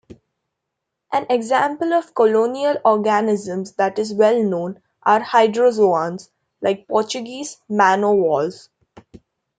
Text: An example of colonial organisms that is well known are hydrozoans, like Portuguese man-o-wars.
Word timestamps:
An 1.13 1.27
example 1.29 1.93
of 1.93 2.15
colonial 2.15 2.75
organisms 2.83 3.73
that 3.73 3.99
is 3.99 4.15
well 4.15 4.41
known 4.41 4.81
are 5.03 5.19
hydrozoans, 5.19 6.27
like 6.59 6.87
Portuguese 6.87 7.57
man-o-wars. 7.69 8.69